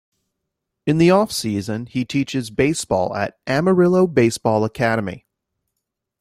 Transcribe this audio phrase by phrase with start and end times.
[0.87, 5.27] In the off-season, he teaches baseball at Amarillo Baseball Academy.